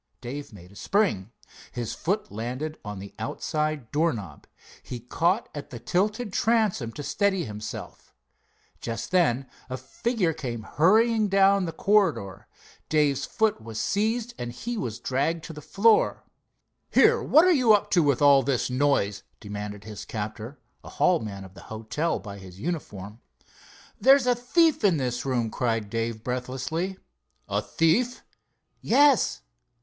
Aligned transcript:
Dave 0.19 0.51
made 0.51 0.71
a 0.71 0.75
spring. 0.75 1.29
His 1.71 1.93
foot 1.93 2.31
landed 2.31 2.79
on 2.83 2.97
the 2.97 3.13
outside 3.19 3.91
door 3.91 4.13
knob. 4.13 4.47
He 4.81 4.99
caught 4.99 5.47
at 5.53 5.69
the 5.69 5.77
tilted 5.77 6.33
transom 6.33 6.91
to 6.93 7.03
steady 7.03 7.43
himself. 7.45 8.11
Just 8.79 9.11
then 9.11 9.47
a 9.69 9.77
figure 9.77 10.33
came 10.33 10.63
hurrying 10.63 11.27
down 11.27 11.65
the 11.65 11.71
corridor. 11.71 12.47
Dave's 12.89 13.25
foot 13.27 13.61
was 13.61 13.79
seized 13.79 14.33
and 14.39 14.51
he 14.51 14.75
was 14.75 14.97
dragged 14.99 15.43
to 15.43 15.53
the 15.53 15.61
floor. 15.61 16.23
"Here, 16.89 17.21
what 17.21 17.43
you 17.55 17.71
up 17.73 17.91
to, 17.91 18.01
with 18.01 18.23
all 18.23 18.41
this 18.41 18.71
noise?" 18.71 19.21
demanded 19.39 19.83
his 19.83 20.03
captor, 20.03 20.57
a 20.83 20.89
hall 20.89 21.19
man 21.19 21.43
of 21.45 21.53
the 21.53 21.61
hotel, 21.69 22.17
by 22.17 22.39
his 22.39 22.59
uniform. 22.59 23.19
"There's 23.99 24.25
a 24.25 24.33
thief 24.33 24.83
in 24.83 24.97
that 24.97 25.23
room," 25.25 25.51
cried 25.51 25.91
Dave 25.91 26.23
breathlessly. 26.23 26.97
"A 27.47 27.61
thief?" 27.61 28.23
"Yes." 28.81 29.41